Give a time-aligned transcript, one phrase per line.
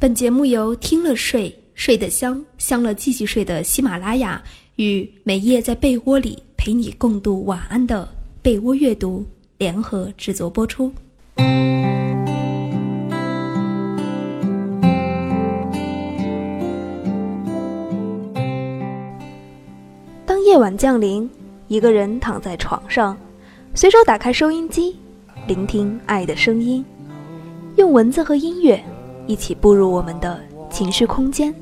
[0.00, 4.42] 本节目由听了睡睡得香，香了继续睡的喜马拉雅
[4.76, 8.08] 与每夜在被窝里陪你共度晚安的
[8.40, 9.22] 被窝阅读
[9.58, 10.90] 联合制作播出。
[20.24, 21.28] 当夜晚降临，
[21.68, 23.14] 一个人躺在床上，
[23.74, 24.96] 随手打开收音机，
[25.46, 26.82] 聆听爱的声音，
[27.76, 28.82] 用文字和音乐。
[29.26, 31.54] 一起步入我们的情绪空间。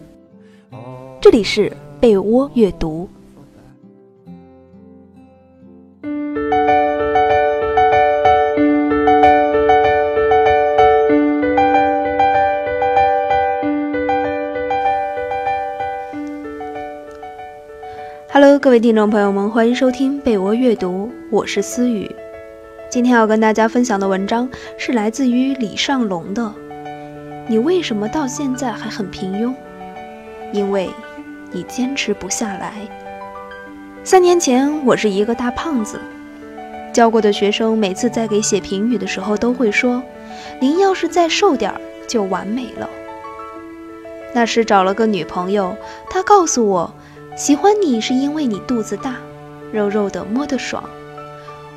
[1.20, 3.08] 这里是被窝阅读。
[18.30, 22.08] Hello，各位听众朋友们，欢迎收听被窝阅读，我是思雨。
[22.88, 26.54] 今天要跟大家分享的文章是来自于李尚龙的。
[27.50, 29.54] 你为什么到现在还很平庸？
[30.52, 30.90] 因为，
[31.50, 32.74] 你坚持不下来。
[34.04, 35.98] 三年前，我是一个大胖子，
[36.92, 40.02] 教过的学生每次在给写评语的时候都会说
[40.60, 42.86] ：“您要是再瘦点儿，就完美了。”
[44.34, 45.74] 那时找了个女朋友，
[46.10, 46.92] 她告诉我，
[47.34, 49.16] 喜欢你是因为你肚子大，
[49.72, 50.84] 肉肉的摸得爽。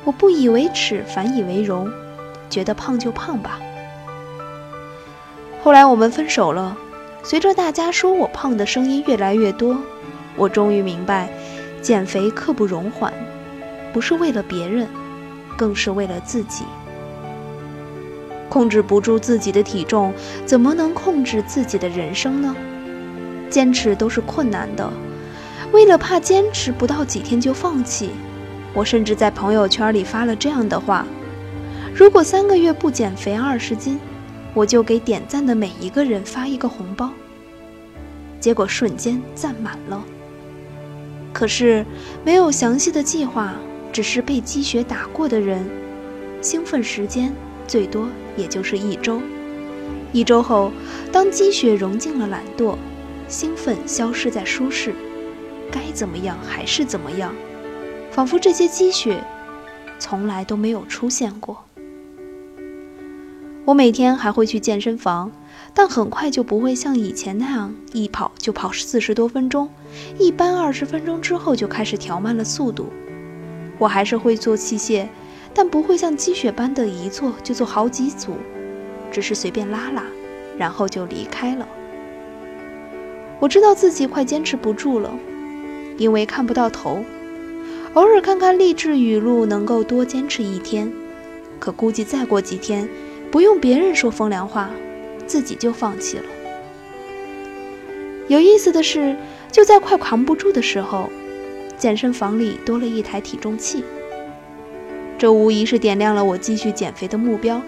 [0.04, 1.90] 我不以为耻，反以为荣，
[2.50, 3.58] 觉得胖就胖吧。
[5.64, 6.76] 后来我们分手了，
[7.22, 9.78] 随着大家说我胖的声音越来越多，
[10.34, 11.28] 我终于明白，
[11.80, 13.12] 减肥刻不容缓，
[13.92, 14.88] 不是为了别人，
[15.56, 16.64] 更是为了自己。
[18.48, 20.12] 控制不住自己的体重，
[20.44, 22.56] 怎么能控制自己的人生呢？
[23.48, 24.92] 坚持都是困难的，
[25.70, 28.10] 为了怕坚持不到几天就放弃，
[28.74, 31.06] 我甚至在朋友圈里发了这样的话：
[31.94, 34.00] 如果三个月不减肥二十斤。
[34.54, 37.10] 我就给点赞的每一个人发一个红包，
[38.38, 40.04] 结果瞬间赞满了。
[41.32, 41.84] 可是
[42.24, 43.54] 没有详细的计划，
[43.92, 45.64] 只是被积雪打过的人，
[46.42, 47.32] 兴奋时间
[47.66, 49.20] 最多也就是一周。
[50.12, 50.70] 一周后，
[51.10, 52.76] 当积雪融进了懒惰，
[53.28, 54.94] 兴奋消失在舒适，
[55.70, 57.34] 该怎么样还是怎么样，
[58.10, 59.24] 仿佛这些积雪
[59.98, 61.64] 从来都没有出现过。
[63.64, 65.30] 我每天还会去健身房，
[65.72, 69.68] 但很快就不会像以前那样一跑就跑四十多分钟，
[70.18, 72.88] 一般二十分钟之后就开始调慢了速度。
[73.78, 75.06] 我还是会做器械，
[75.54, 78.32] 但不会像积雪般的一做就做好几组，
[79.12, 80.02] 只是随便拉拉，
[80.58, 81.66] 然后就离开了。
[83.38, 85.08] 我知道自己快坚持不住了，
[85.98, 87.04] 因为看不到头。
[87.94, 90.92] 偶尔看看励志语录，能够多坚持一天，
[91.60, 92.88] 可估计再过几天。
[93.32, 94.70] 不用别人说风凉话，
[95.26, 96.24] 自己就放弃了。
[98.28, 99.16] 有意思的是，
[99.50, 101.10] 就在快扛不住的时候，
[101.78, 103.82] 健身房里多了一台体重器。
[105.16, 107.62] 这无疑是点亮了我继续减肥的目标。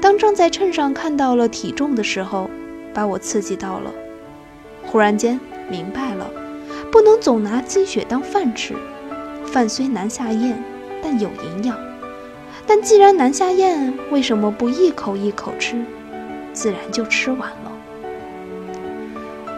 [0.00, 2.50] 当正在秤上看到了体重的时候，
[2.92, 3.92] 把我刺激到了。
[4.84, 5.38] 忽然间
[5.70, 6.28] 明白了，
[6.90, 8.74] 不能总拿积雪当饭吃。
[9.46, 10.60] 饭虽难下咽，
[11.00, 11.78] 但有营养。
[12.66, 15.76] 但既然难下咽，为什么不一口一口吃，
[16.52, 17.72] 自然就吃完了？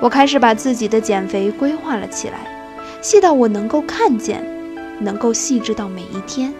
[0.00, 2.38] 我开始把自己的减肥规划了起来，
[3.00, 4.44] 细到我能够看见，
[5.00, 6.52] 能够细致到每一天。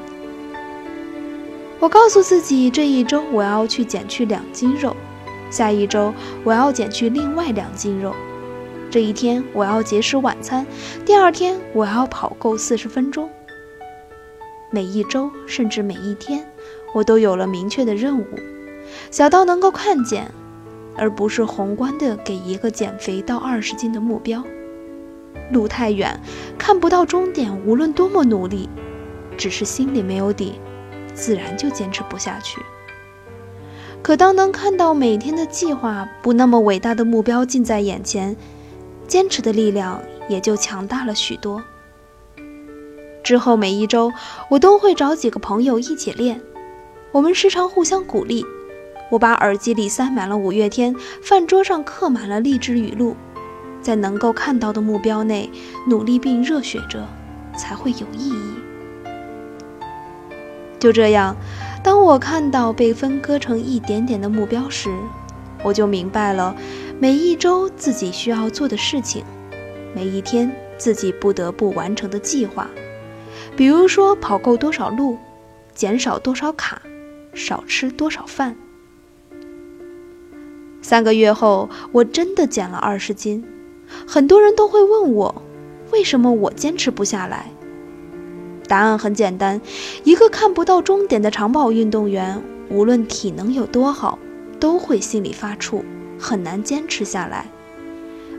[1.78, 4.96] 我告诉自己，这一周我要去减去两斤肉，
[5.50, 8.14] 下一周我要减去另外两斤肉，
[8.90, 10.66] 这一天我要节食晚餐，
[11.04, 13.30] 第二天我要跑够四十分钟。
[14.70, 16.46] 每一周，甚至每一天，
[16.94, 18.24] 我都有了明确的任务，
[19.10, 20.30] 小到能够看见，
[20.96, 24.44] 而不是宏观的给一个减肥到二十斤的目标。
[25.50, 26.20] 路太远，
[26.58, 28.68] 看不到终点，无论多么努力，
[29.38, 30.60] 只是心里没有底，
[31.14, 32.60] 自然就坚持不下去。
[34.02, 38.36] 可当能看到每天的计划不那么伟大的目标近在眼前，
[39.06, 41.62] 坚持的力量也就强大了许多。
[43.28, 44.10] 之后每一周，
[44.48, 46.40] 我都会找几个朋友一起练，
[47.12, 48.42] 我们时常互相鼓励。
[49.10, 53.14] 我把耳机里塞满了五月天，饭桌上刻满了励志语录，
[53.82, 55.50] 在能够看到的目标内
[55.86, 57.06] 努力并热血着，
[57.54, 58.54] 才会有意义。
[60.78, 61.36] 就这样，
[61.84, 64.88] 当我看到被分割成一点点的目标时，
[65.62, 66.56] 我就明白了
[66.98, 69.22] 每一周自己需要做的事情，
[69.94, 72.66] 每一天自己不得不完成的计划。
[73.58, 75.18] 比如说，跑够多少路，
[75.74, 76.80] 减少多少卡，
[77.34, 78.54] 少吃多少饭。
[80.80, 83.44] 三个月后，我真的减了二十斤。
[84.06, 85.42] 很多人都会问我，
[85.90, 87.50] 为什么我坚持不下来？
[88.68, 89.60] 答案很简单：
[90.04, 94.20] 一个看不到终点的长跑运动员，无论体能有多好，
[94.60, 95.82] 都会心里发怵，
[96.16, 97.50] 很难坚持下来。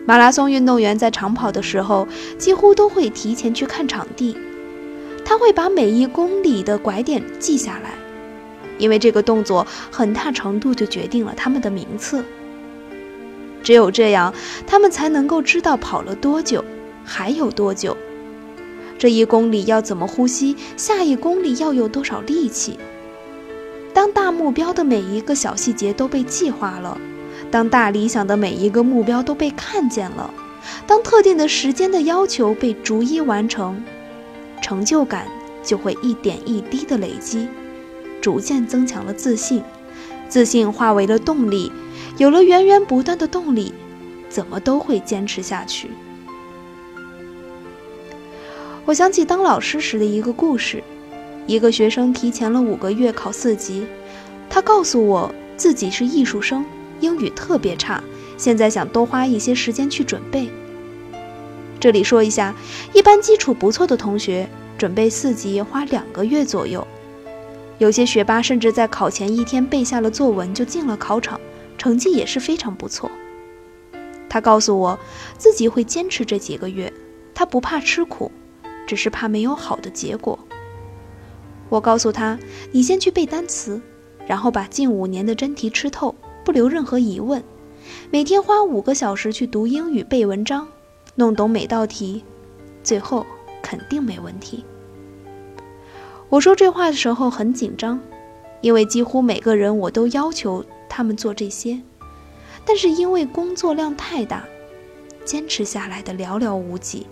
[0.06, 2.08] 马拉松运动员在长跑的时候，
[2.38, 4.38] 几乎都会提前去看场地，
[5.30, 7.92] 他会把每一公里的拐点记下来，
[8.80, 12.26] 因为这个动作很大程度就决定了他们的名次。
[13.62, 14.34] 只有这样，
[14.66, 16.66] 他们才能够知道跑了多久，
[17.06, 17.96] 还有多久。
[18.98, 20.56] 这一公里要怎么呼吸？
[20.76, 22.80] 下一公里要有多少力气？
[23.94, 27.00] 当大目标的每一个小细节都被计划了，
[27.52, 30.34] 当大理想的每一个目标都被看见了，
[30.88, 33.84] 当特定的时间的要求被逐一完成，
[34.62, 35.28] 成就感
[35.64, 37.48] 就会一点一滴的累积，
[38.22, 39.64] 逐渐增强了自信，
[40.28, 41.72] 自信化为了动力。
[42.18, 43.74] 有了源源不断的动力，
[44.30, 45.90] 怎么都会坚持下去。
[48.86, 50.84] 我想起当老师时的一个故事：
[51.48, 53.86] 一个学生提前了五个月考四级，
[54.50, 56.66] 他告诉我自己是艺术生，
[57.00, 58.04] 英语特别差，
[58.38, 60.50] 现在想多花一些时间去准备。
[61.80, 62.54] 这里说一下，
[62.94, 64.48] 一般基础不错的同学
[64.78, 66.86] 准备四级花两个月左右，
[67.78, 71.40] 有些学霸甚至在考前一天背下了作文就进了考场。
[71.78, 73.10] 成绩也是非常不错。
[74.28, 75.00] 他告诉我，
[75.38, 76.92] 自己会坚持这几个月，
[77.34, 78.30] 他不怕吃苦，
[78.86, 80.38] 只是怕没有好的结果。
[81.70, 82.38] 我告诉他，
[82.74, 83.82] 你先去背单词，
[84.28, 87.42] 然后把近五年的真题吃透，不留任何疑问。
[88.12, 90.68] 每天花五个小时去读英语、背文章，
[91.20, 92.24] 弄懂每道题，
[92.82, 93.26] 最后
[93.62, 94.64] 肯定没问题。
[96.30, 98.00] 我说这话的时候很紧张，
[98.62, 100.66] 因为几乎每个人我都要求。
[100.88, 101.80] 他们做这些，
[102.66, 104.44] 但是因为工作量太大，
[105.24, 107.06] 坚持下来的寥寥无几。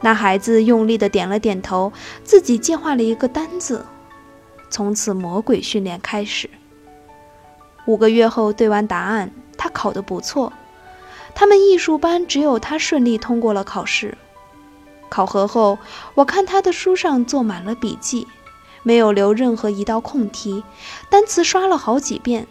[0.00, 3.84] 那孩子用力的点了点头，自己计划了一个单子，
[4.68, 6.48] 从此魔鬼训练开始。
[7.86, 10.52] 五个月后对完答案，他考得不错。
[11.34, 14.16] 他们艺术班只有他顺利通过了考试。
[15.08, 15.78] 考核后，
[16.14, 18.26] 我看他的书上做满了笔记。
[18.86, 20.62] 没有留任何一道空题，
[21.08, 22.46] 单词刷了好几遍，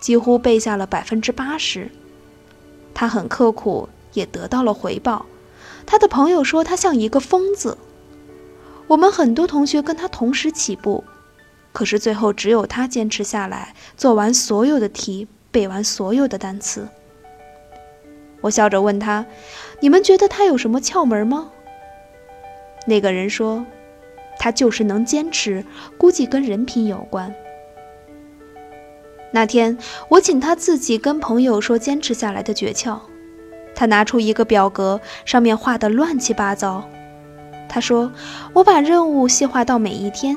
[0.00, 1.90] 几乎背下了百分之八十。
[2.94, 5.26] 他很刻苦，也得到了回报。
[5.84, 7.76] 他的朋友说他像一个疯子。
[8.86, 11.04] 我们很多同学跟他同时起步，
[11.74, 16.88] 可是最后只有他坚持下来，做完所有的题，背完所有的单词。
[18.46, 19.26] 我笑着问他
[19.80, 21.50] ：“你们觉得他有什么窍门吗？”
[22.86, 23.64] 那个人说。
[24.38, 25.64] 他就是能坚持，
[25.96, 27.34] 估计跟人品有关。
[29.32, 29.78] 那天
[30.10, 32.98] 我请他自己跟朋友说坚持下来的诀窍，
[33.74, 36.86] 他拿出一个表格，上面画的乱七八糟。
[37.66, 38.12] 他说
[38.52, 40.36] ：“我把任务细化到每一天，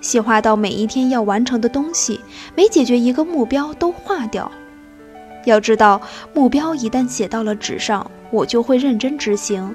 [0.00, 2.20] 细化到每一天要完成的东西，
[2.56, 4.50] 每解决一个目标都划掉。
[5.46, 6.00] 要知道，
[6.34, 9.74] 目标一旦写到了纸上，我就会认真执行。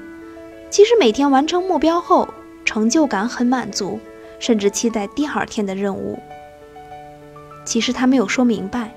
[0.69, 2.27] 其实每天完成目标后。”
[2.63, 3.99] 成就感很满足，
[4.39, 6.17] 甚至期待第二天的任务。
[7.65, 8.93] 其实他没有说明白，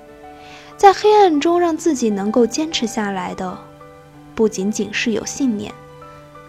[0.77, 3.57] 在黑暗中让自己能够坚持下来的，
[4.33, 5.73] 不仅仅是有信念，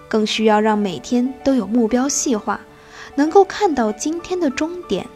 [0.06, 2.60] 更需要让每天都有目标细化，
[3.16, 5.06] 能够看到今天的终点。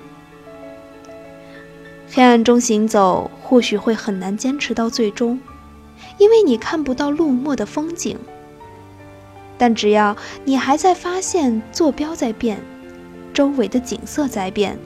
[2.13, 5.39] 黑暗中行走，或许会很难坚持到最终，
[6.19, 8.19] 因为你看不到路末的风景。
[9.57, 12.61] 但只要你还在发现坐标在变，
[13.33, 14.77] 周围的景色在变，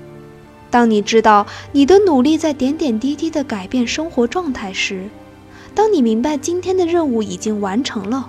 [0.71, 5.09] 当你知道你的努力在点点滴滴地改变生活状态时，
[5.75, 8.29] 当你明白今天的任务已经完成了，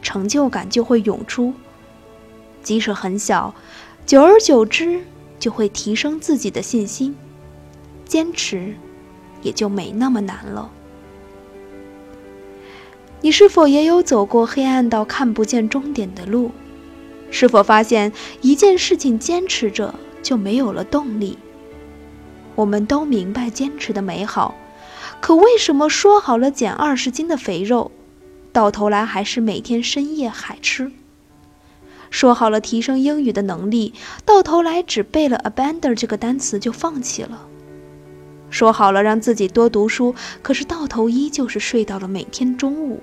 [0.00, 1.52] 成就感就会涌出。
[2.62, 3.54] 即使很小，
[4.06, 5.02] 久而久之
[5.38, 7.14] 就会提升自己的信心，
[8.06, 8.74] 坚持
[9.42, 10.70] 也就没那么难了。
[13.20, 16.52] 你是否也有走过黑暗到看不见终点的路？
[17.30, 21.36] 是否发现一件事情坚持着就没有了动力？
[22.54, 24.54] 我们都明白坚持的美好，
[25.20, 27.90] 可为什么说好了减二十斤的肥肉，
[28.52, 30.92] 到头来还是每天深夜海吃？
[32.08, 33.92] 说好了提升英语的能力，
[34.24, 37.48] 到头来只背了 abandon 这个单词就放弃了？
[38.48, 43.00] 说好了让自己多读书，可是到头依旧是睡到了每天中午。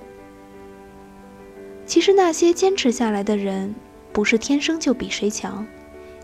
[1.86, 3.74] 其实那些坚持下来的人，
[4.12, 5.66] 不是天生就比谁强，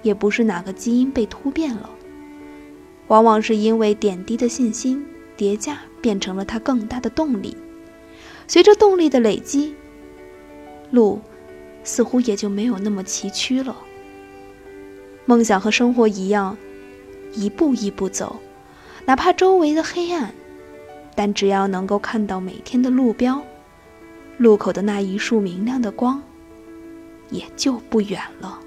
[0.03, 1.91] 也不是哪个基因被突变了，
[3.09, 5.05] 往往是因为点滴的信心、
[5.37, 7.57] 叠加变成了它更大的动力。
[8.49, 9.75] 随着动力的累积，
[10.91, 11.21] 路
[11.85, 13.77] 似乎也就没有那么崎岖了。
[15.27, 16.57] 梦想和生活一样，
[17.35, 18.41] 一步一步走，
[19.11, 20.33] 哪怕周围的黑暗，
[21.17, 23.43] 但只要能够看到每天的路标，
[24.39, 26.23] 路口的那一束明亮的光，
[27.29, 28.61] 也就不远了。